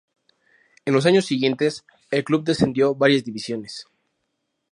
En 0.85 0.95
los 0.95 1.05
años 1.05 1.27
siguientes 1.27 1.85
el 2.09 2.23
club 2.23 2.43
descendió 2.43 2.95
varias 2.95 3.23
divisiones. 3.23 3.85